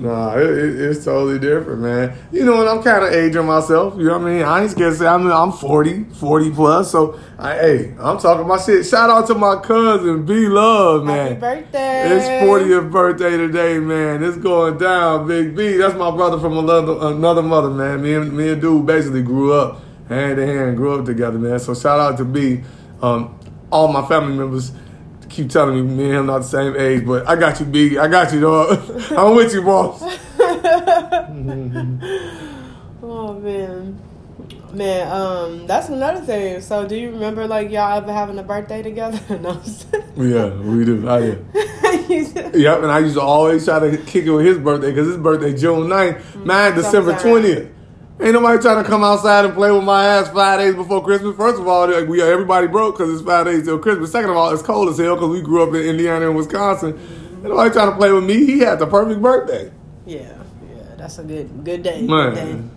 [0.00, 2.16] Nah, it, it, it's totally different, man.
[2.30, 3.96] You know, and I'm kind of aging myself.
[3.96, 4.42] You know what I mean?
[4.42, 6.90] I ain't scared to say I'm, I'm 40, 40 plus.
[6.90, 8.84] So, I, hey, I'm talking my shit.
[8.86, 11.40] Shout out to my cousin, B Love, man.
[11.40, 12.16] Happy birthday!
[12.16, 14.22] It's 40th birthday today, man.
[14.22, 15.76] It's going down, Big B.
[15.76, 18.02] That's my brother from another another mother, man.
[18.02, 21.58] Me and me and dude basically grew up hand in hand, grew up together, man.
[21.58, 22.62] So shout out to B.
[23.02, 23.38] Um,
[23.70, 24.72] all my family members
[25.36, 27.98] keep telling me me and him not the same age, but I got you, big.
[27.98, 28.78] I got you, dog.
[29.12, 30.02] I'm with you, boss.
[33.08, 34.00] Oh man,
[34.72, 35.12] man.
[35.12, 36.60] Um, that's another thing.
[36.60, 39.20] So, do you remember like y'all ever having a birthday together?
[39.38, 39.62] no.
[40.16, 41.08] Yeah, we do.
[41.08, 41.46] I do.
[42.08, 45.18] Yep, and I used to always try to kick it with his birthday because his
[45.18, 47.32] birthday June 9th, mine December Sometime.
[48.18, 48.24] 20th.
[48.24, 51.36] Ain't nobody trying to come outside and play with my ass five days before Christmas.
[51.36, 54.12] First of all, like, we everybody broke because it's five days till Christmas.
[54.12, 56.98] Second of all, it's cold as hell because we grew up in Indiana and Wisconsin.
[57.36, 58.44] Ain't nobody trying to play with me.
[58.46, 59.72] He had the perfect birthday.
[60.06, 60.94] yeah, yeah.
[60.96, 62.06] That's a good good day.
[62.06, 62.44] Good day.
[62.44, 62.70] Man.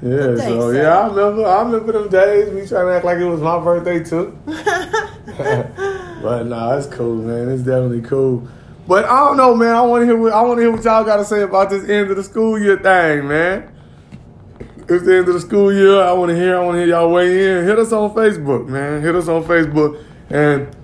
[0.00, 1.44] Yeah, so yeah, I remember.
[1.44, 2.52] I remember them days.
[2.52, 4.38] We trying to act like it was my birthday too.
[4.46, 7.48] but nah, it's cool, man.
[7.48, 8.46] It's definitely cool.
[8.86, 9.74] But I don't know, man.
[9.74, 10.16] I want to hear.
[10.16, 12.22] What, I want to hear what y'all got to say about this end of the
[12.22, 13.74] school year thing, man.
[14.88, 16.00] It's the end of the school year.
[16.02, 16.56] I want to hear.
[16.56, 17.64] I want to hear y'all weigh in.
[17.64, 19.02] Hit us on Facebook, man.
[19.02, 20.74] Hit us on Facebook, and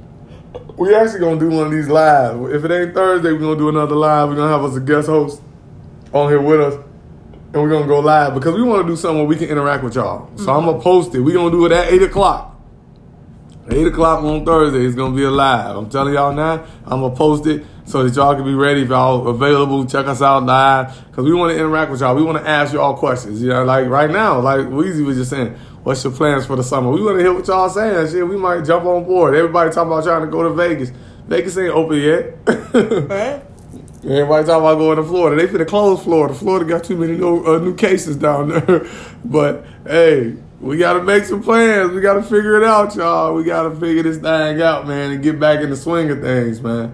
[0.77, 2.43] we actually gonna do one of these live.
[2.53, 4.29] If it ain't Thursday, we're gonna do another live.
[4.29, 5.41] We're gonna have us a guest host
[6.13, 6.85] on here with us
[7.55, 9.85] and we're gonna go live because we want to do something where we can interact
[9.85, 10.29] with y'all.
[10.37, 10.83] So I'm gonna mm-hmm.
[10.83, 11.21] post it.
[11.21, 12.61] We're gonna do it at eight o'clock.
[13.71, 15.77] Eight o'clock on Thursday is gonna be a live.
[15.77, 16.67] I'm telling y'all now.
[16.85, 19.85] I'm gonna post it so that y'all can be ready if y'all available.
[19.85, 22.15] Check us out live because we want to interact with y'all.
[22.15, 23.43] We want to ask y'all questions.
[23.43, 26.65] You know, like right now, like Weezy was just saying, "What's your plans for the
[26.65, 28.11] summer?" We want to hear what y'all saying.
[28.11, 29.35] Shit, we might jump on board.
[29.35, 30.91] Everybody talking about trying to go to Vegas.
[31.27, 32.37] Vegas ain't open yet.
[32.75, 33.43] Right?
[34.05, 35.41] Everybody talking about going to Florida.
[35.41, 36.35] They finna close Florida.
[36.35, 38.87] Florida got too many new, uh, new cases down there.
[39.25, 41.91] but hey, we gotta make some plans.
[41.91, 43.35] We gotta figure it out, y'all.
[43.35, 46.61] We gotta figure this thing out, man, and get back in the swing of things,
[46.61, 46.93] man.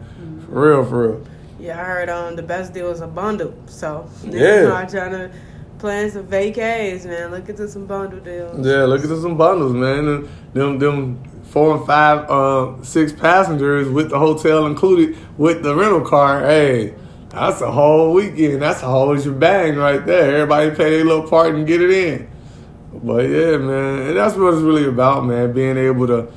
[0.51, 1.27] Real, for real.
[1.59, 3.55] Yeah, I heard um the best deal is a bundle.
[3.67, 4.73] So Yeah.
[4.73, 5.31] I'm trying to
[5.79, 7.31] plan some vacays, man.
[7.31, 8.67] Look into some bundle deals.
[8.67, 10.09] Yeah, look into some bundles, man.
[10.09, 15.75] And them them four and five, uh, six passengers with the hotel included with the
[15.75, 16.41] rental car.
[16.41, 16.95] Hey,
[17.29, 18.63] that's a whole weekend.
[18.63, 20.35] That's a whole shebang right there.
[20.37, 22.29] Everybody pay their little part and get it in.
[22.93, 25.53] But yeah, man, and that's what it's really about, man.
[25.53, 26.29] Being able to,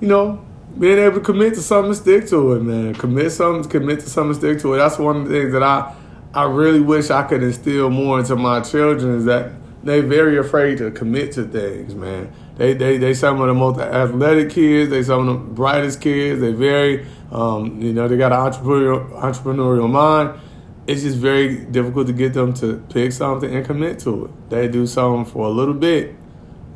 [0.00, 0.44] you know,
[0.78, 2.94] being able to commit to something and stick to it, man.
[2.94, 4.78] Commit something, commit to something, stick to it.
[4.78, 5.94] That's one of the things that I,
[6.34, 9.52] I really wish I could instill more into my children is that
[9.84, 12.32] they very afraid to commit to things, man.
[12.56, 14.90] They they they some of the most athletic kids.
[14.90, 16.40] They some of the brightest kids.
[16.40, 20.38] They very, um, you know, they got an entrepreneurial entrepreneurial mind.
[20.86, 24.50] It's just very difficult to get them to pick something and commit to it.
[24.50, 26.14] They do something for a little bit.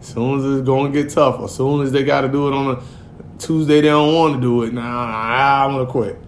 [0.01, 2.49] As soon as it's going to get tough, as soon as they got to do
[2.49, 2.83] it on a
[3.39, 4.73] Tuesday, they don't want to do it.
[4.73, 6.19] Nah, I'm gonna quit.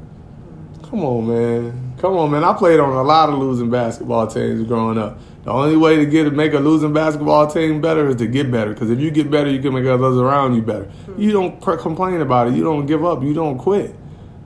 [0.82, 1.94] Come on, man.
[1.98, 2.44] Come on, man.
[2.44, 5.18] I played on a lot of losing basketball teams growing up.
[5.44, 8.72] The only way to get make a losing basketball team better is to get better.
[8.72, 10.84] Because if you get better, you can make others around you better.
[10.84, 11.20] Hmm.
[11.20, 12.54] You don't cr- complain about it.
[12.54, 13.22] You don't give up.
[13.22, 13.94] You don't quit.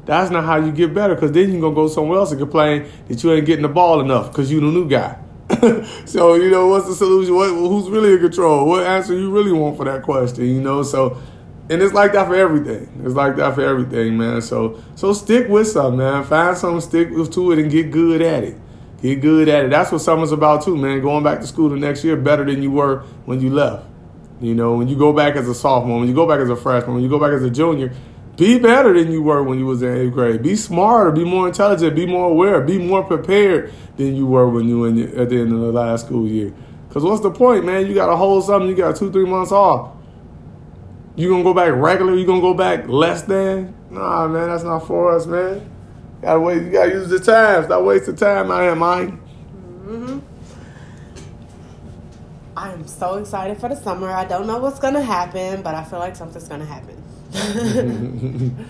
[0.05, 2.40] That's not how you get better because then you're going to go somewhere else and
[2.40, 5.18] complain that you ain't getting the ball enough because you're the new guy.
[6.07, 7.35] so, you know, what's the solution?
[7.35, 8.66] What, who's really in control?
[8.66, 10.83] What answer you really want for that question, you know?
[10.83, 11.20] So,
[11.72, 13.02] and it's like that for everything.
[13.02, 14.42] It's like that for everything, man.
[14.42, 16.22] So, so stick with something, man.
[16.24, 18.58] Find something, stick to it, and get good at it.
[19.00, 19.70] Get good at it.
[19.70, 21.00] That's what summer's about too, man.
[21.00, 23.87] Going back to school the next year better than you were when you left.
[24.40, 26.56] You know, when you go back as a sophomore, when you go back as a
[26.56, 27.92] freshman, when you go back as a junior,
[28.37, 30.42] be better than you were when you was in eighth grade.
[30.42, 34.68] Be smarter, be more intelligent, be more aware, be more prepared than you were when
[34.68, 36.52] you were at the end of the last school year.
[36.88, 37.87] Because what's the point, man?
[37.87, 39.96] You got to hold something, you got two, three months off.
[41.14, 42.14] You gonna go back regular?
[42.14, 43.75] You gonna go back less than?
[43.90, 45.68] Nah, man, that's not for us, man.
[46.22, 46.62] Gotta wait.
[46.62, 47.64] You gotta use the time.
[47.64, 49.11] Stop wasting time out here, Mike.
[49.11, 50.20] Mm-hmm.
[52.57, 54.11] I am so excited for the summer.
[54.11, 56.96] I don't know what's gonna happen, but I feel like something's gonna happen.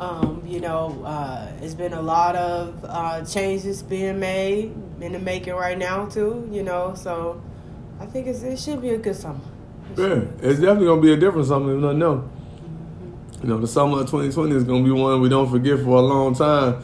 [0.00, 5.18] um, you know, uh, it's been a lot of uh, changes being made in the
[5.18, 6.46] making right now too.
[6.52, 7.42] You know, so
[7.98, 9.40] I think it should be a good summer.
[9.96, 11.76] Yeah, it's definitely gonna be a different something.
[11.76, 12.30] If nothing.
[13.42, 16.00] You know, the summer of 2020 is gonna be one we don't forget for a
[16.00, 16.82] long time.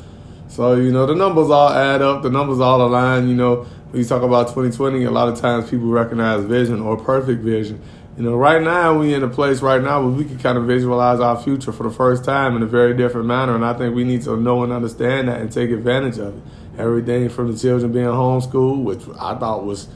[0.48, 2.22] So you know, the numbers all add up.
[2.22, 3.28] The numbers all align.
[3.28, 3.56] You know,
[3.90, 7.80] when you talk about 2020, a lot of times people recognize vision or perfect vision.
[8.18, 10.64] You know, right now we in a place right now where we can kind of
[10.64, 13.94] visualize our future for the first time in a very different manner, and I think
[13.94, 16.42] we need to know and understand that and take advantage of it.
[16.78, 19.88] Everything from the children being homeschooled, which I thought was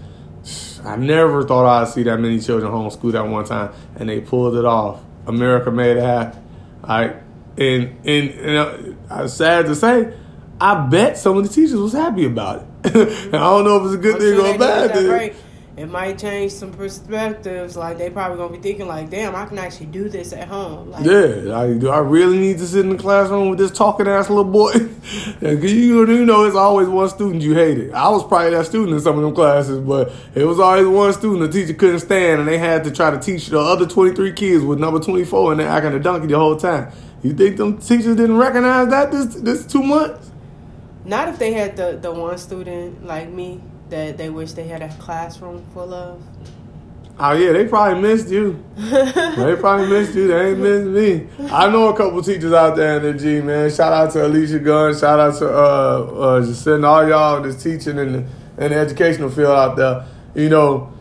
[0.85, 4.57] I never thought I'd see that many children homeschooled at one time, and they pulled
[4.57, 5.01] it off.
[5.27, 6.43] America made it happen.
[6.87, 7.17] Right,
[7.57, 10.13] and and, and uh, sad to say,
[10.61, 12.97] I bet some of the teachers was happy about it.
[13.35, 15.09] I don't know if it's a good I'm thing sure or a bad thing.
[15.09, 15.35] right.
[15.75, 17.77] It might change some perspectives.
[17.77, 20.91] Like they probably gonna be thinking, like, "Damn, I can actually do this at home."
[20.91, 24.07] Like, Yeah, like, do I really need to sit in the classroom with this talking
[24.07, 24.73] ass little boy?
[25.43, 27.93] You, you know, it's always one student you hated.
[27.93, 31.13] I was probably that student in some of them classes, but it was always one
[31.13, 34.33] student the teacher couldn't stand, and they had to try to teach the other 23
[34.35, 36.93] kids with number 24, and they're acting a donkey the whole time.
[37.23, 40.31] You think them teachers didn't recognize that this this two months?
[41.05, 43.61] Not if they had the the one student like me
[43.93, 46.21] that they wish they had a classroom full of.
[47.19, 48.65] Oh yeah, they probably missed you.
[48.77, 50.29] they probably missed you.
[50.29, 51.29] They ain't missed me.
[51.51, 53.71] I know a couple teachers out there in the G, man.
[53.71, 54.99] Shout out to Alicia Gunn.
[54.99, 58.19] Shout out to uh, uh just sending all y'all that's teaching in the
[58.65, 60.07] in the educational field out there.
[60.35, 60.93] You know,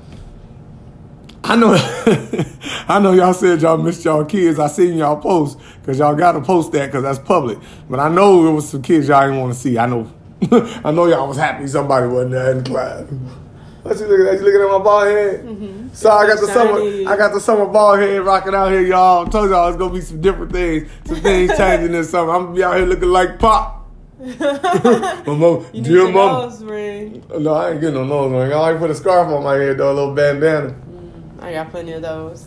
[1.43, 1.73] I know,
[2.87, 4.59] I know y'all said y'all missed y'all kids.
[4.59, 7.57] I seen y'all post because y'all got to post that because that's public.
[7.89, 9.77] But I know it was some kids y'all didn't want to see.
[9.77, 10.11] I know,
[10.83, 13.03] I know y'all was happy somebody wasn't there in class.
[13.83, 14.39] What you looking at?
[14.39, 15.43] You looking at my bald head?
[15.45, 15.87] Mm-hmm.
[15.93, 16.79] So I got the summer.
[17.11, 19.25] I got the summer bald head rocking out here, y'all.
[19.25, 22.31] I told y'all it's gonna be some different things, some things changing this summer.
[22.33, 23.79] I'm gonna be out here looking like Pop.
[24.21, 26.43] My mom, You dear mom.
[26.43, 27.23] nose ring.
[27.39, 28.53] No, I ain't getting no nose ring.
[28.53, 30.69] I like put a scarf on my head though, a little bandana.
[30.69, 32.45] Mm, I got plenty of those.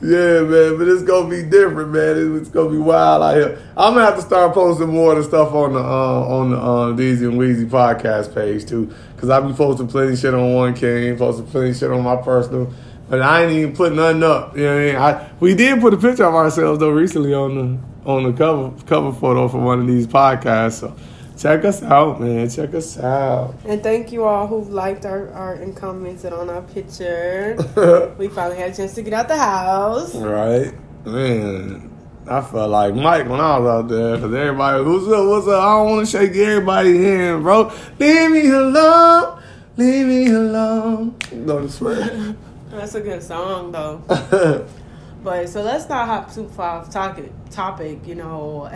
[0.00, 2.36] Yeah, man, but it's gonna be different, man.
[2.36, 3.58] It's gonna be wild out here.
[3.76, 6.56] I'm gonna have to start posting more of the stuff on the uh, on the
[6.56, 10.74] uh, Deezy and Weezy podcast page too, because I be posting plenty shit on One
[10.74, 12.72] King, posting plenty shit on my personal.
[13.08, 14.56] But I ain't even putting nothing up.
[14.56, 14.96] You know what I mean?
[14.96, 18.70] I, we did put a picture of ourselves though recently on the on the cover
[18.86, 20.80] cover photo for one of these podcasts.
[20.80, 20.94] So
[21.38, 22.50] check us out, man.
[22.50, 23.54] Check us out.
[23.64, 27.56] And thank you all who liked our art and commented on our picture.
[28.18, 30.14] we finally had a chance to get out the house.
[30.14, 30.74] Right,
[31.06, 31.94] man.
[32.26, 35.62] I felt like Mike when I was out there because everybody, who's up, what's up?
[35.62, 37.72] I don't want to shake everybody's hand, bro.
[37.98, 39.42] Leave me alone,
[39.78, 41.18] leave me alone.
[41.20, 42.36] To swear.
[42.70, 44.66] That's a good song though.
[45.20, 47.32] But so let's not hop too far off topic.
[47.50, 48.70] Topic, you know.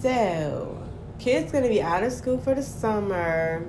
[0.00, 0.82] So,
[1.18, 3.64] kids gonna be out of school for the summer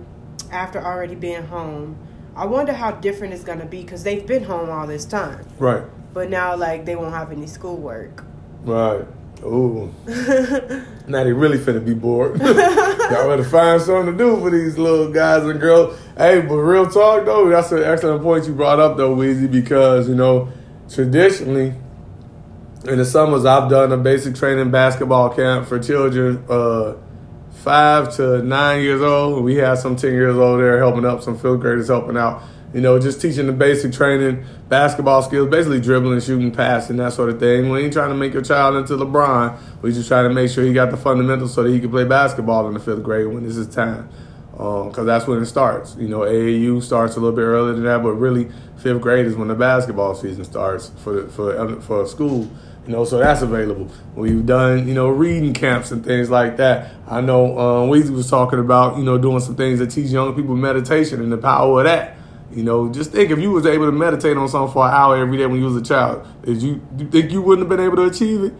[0.51, 1.97] after already being home.
[2.35, 5.83] I wonder how different it's gonna be because they've been home all this time, right,
[6.13, 8.23] but now like they won't have any schoolwork.
[8.63, 9.05] right.
[9.43, 9.93] Ooh,
[11.07, 12.39] now they really finna be bored.
[12.41, 15.95] Y'all better find something to do for these little guys and girls.
[16.17, 20.09] Hey, but real talk though, that's an excellent point you brought up though, Weezy, because
[20.09, 20.49] you know
[20.89, 21.75] traditionally
[22.85, 26.95] in the summers I've done a basic training basketball camp for children uh,
[27.51, 29.43] five to nine years old.
[29.43, 32.41] We had some ten years old there helping up, some fifth graders helping out.
[32.73, 37.29] You know, just teaching the basic training, basketball skills, basically dribbling, shooting, passing, that sort
[37.29, 37.69] of thing.
[37.69, 39.57] We ain't trying to make your child into LeBron.
[39.81, 42.03] We just trying to make sure he got the fundamentals so that he can play
[42.03, 44.09] basketball in the fifth grade when this is time.
[44.57, 45.95] Because that's when it starts.
[45.99, 49.35] You know, AAU starts a little bit earlier than that, but really fifth grade is
[49.35, 52.49] when the basketball season starts for the, for for school.
[52.87, 53.91] You know, so that's available.
[54.15, 56.91] We've done, you know, reading camps and things like that.
[57.05, 60.33] I know um, Weezy was talking about, you know, doing some things that teach young
[60.33, 62.15] people meditation and the power of that.
[62.49, 65.17] You know, just think if you was able to meditate on something for an hour
[65.17, 67.85] every day when you was a child, did you, you think you wouldn't have been
[67.85, 68.53] able to achieve it?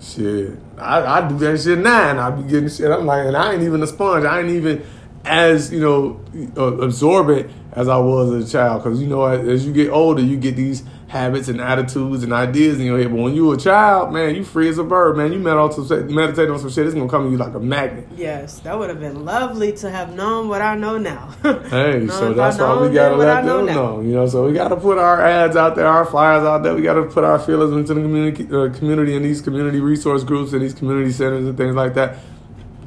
[0.00, 2.90] Shit, I, I do that shit now, and I be getting shit.
[2.90, 4.24] I'm like, and I ain't even a sponge.
[4.24, 4.84] I ain't even
[5.24, 6.20] as you know
[6.56, 8.82] uh, absorbent as I was as a child.
[8.82, 12.80] Because you know, as, you get older, you get these habits and attitudes and ideas
[12.80, 13.08] in your head.
[13.08, 15.32] But when you were a child, man, you free as a bird, man.
[15.32, 18.08] You meditate on some shit, it's gonna come to you like a magnet.
[18.16, 21.28] Yes, that would have been lovely to have known what I know now.
[21.42, 24.98] hey, so that's why we gotta let them know, You know, so we gotta put
[24.98, 26.74] our ads out there, our flyers out there.
[26.74, 30.52] We gotta put our feelers into the community, uh, community and these community resource groups
[30.52, 32.18] and these community centers and things like that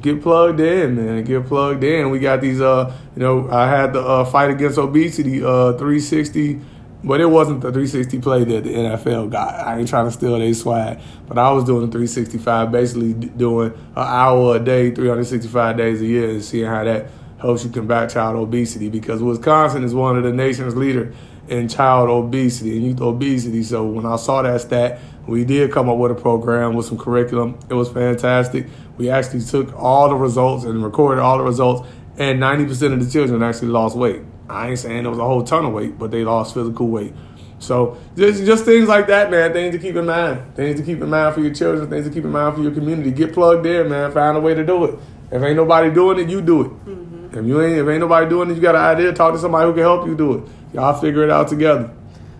[0.00, 1.24] get plugged in, man.
[1.24, 2.10] Get plugged in.
[2.10, 6.60] We got these, uh, you know, I had the uh, fight against obesity, uh, 360
[7.04, 9.54] but it wasn't the 360 play that the NFL got.
[9.54, 13.72] I ain't trying to steal their swag, but I was doing the 365, basically doing
[13.72, 18.10] an hour a day, 365 days a year, and seeing how that helps you combat
[18.10, 18.88] child obesity.
[18.88, 21.14] Because Wisconsin is one of the nation's leader
[21.46, 23.62] in child obesity and youth obesity.
[23.62, 26.96] So when I saw that stat, we did come up with a program with some
[26.96, 27.58] curriculum.
[27.68, 28.66] It was fantastic.
[28.96, 31.86] We actually took all the results and recorded all the results,
[32.16, 34.22] and 90% of the children actually lost weight.
[34.48, 37.12] I ain't saying it was a whole ton of weight, but they lost physical weight.
[37.58, 39.52] So just just things like that, man.
[39.52, 40.54] Things to keep in mind.
[40.54, 41.90] Things to keep in mind for your children.
[41.90, 43.10] Things to keep in mind for your community.
[43.10, 44.12] Get plugged in, man.
[44.12, 44.98] Find a way to do it.
[45.30, 46.68] If ain't nobody doing it, you do it.
[46.68, 47.38] Mm-hmm.
[47.38, 49.12] If you ain't, if ain't nobody doing it, you got an idea.
[49.12, 50.44] Talk to somebody who can help you do it.
[50.72, 51.90] Y'all figure it out together.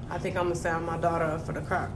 [0.08, 1.90] I think I'm gonna sign my daughter up for the Kroc.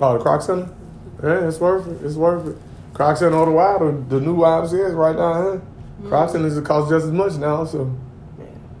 [0.00, 0.74] Oh, the Kroc Center.
[1.22, 2.04] Yeah, it's worth it.
[2.04, 2.56] It's worth it.
[2.94, 5.32] Kroc Center on the wild, the, the new YMCA is right now.
[5.32, 5.40] Huh?
[5.42, 6.08] Mm-hmm.
[6.08, 7.94] Kroc Center is cost just as much now, so.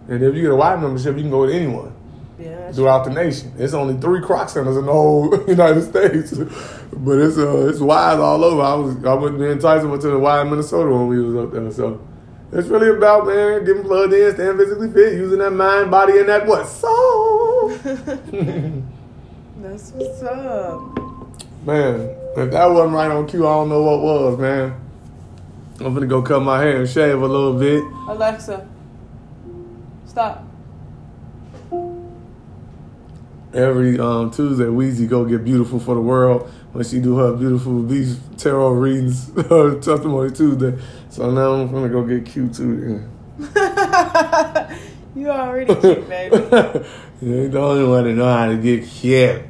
[0.08, 1.94] And if you get a a Y membership, you can go with anyone
[2.36, 3.52] yeah, throughout the nation.
[3.58, 6.32] It's only three Kroc centers in the whole United States,
[6.92, 8.60] but it's uh it's Y's all over.
[8.60, 11.36] I was I went in Tyson went to the Y in Minnesota when we was
[11.36, 11.70] up there.
[11.70, 12.04] So
[12.50, 16.28] it's really about man getting plugged in, staying physically fit, using that mind, body, and
[16.28, 17.68] that what soul.
[19.62, 21.09] That's what's up.
[21.64, 24.74] Man, if that wasn't right on cue, I don't know what was, man.
[25.80, 27.82] I'm gonna go cut my hair and shave a little bit.
[28.08, 28.66] Alexa,
[30.06, 30.44] Stop.
[33.52, 37.82] Every um, Tuesday, Weezy go get beautiful for the world when she do her beautiful
[37.82, 40.78] beast tarot readings, her testimony Tuesday.
[41.10, 43.04] So now I'm gonna go get cute too.
[43.38, 44.76] Yeah.
[45.16, 46.36] you already cute, baby.
[47.22, 49.42] you ain't the only one to know how to get cute.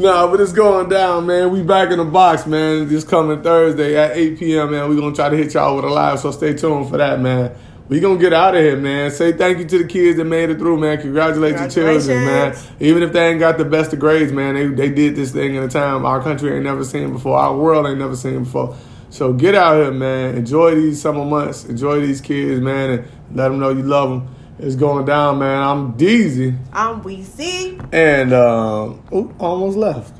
[0.00, 1.50] Nah, but it's going down, man.
[1.50, 2.88] We back in the box, man.
[2.88, 4.88] This coming Thursday at 8 p.m., man.
[4.88, 7.54] we gonna try to hit y'all with a live, so stay tuned for that, man
[7.90, 9.10] we gonna get out of here, man.
[9.10, 11.00] Say thank you to the kids that made it through, man.
[11.00, 12.56] Congratulate your children, man.
[12.78, 15.56] Even if they ain't got the best of grades, man, they they did this thing
[15.56, 18.76] in a time our country ain't never seen before, our world ain't never seen before.
[19.10, 20.36] So get out here, man.
[20.36, 21.64] Enjoy these summer months.
[21.64, 24.36] Enjoy these kids, man, and let them know you love them.
[24.62, 25.62] It's going down, man.
[25.62, 26.54] I'm Deezy.
[26.70, 27.82] I'm Weezy.
[27.94, 30.14] And um, ooh, almost left.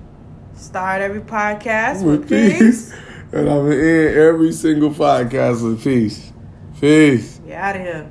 [0.54, 2.58] Start every podcast with, with peace.
[2.58, 2.94] peace.
[3.32, 6.32] And I'm in every single podcast with peace.
[6.80, 7.38] Peace.
[7.46, 8.10] Get out of here.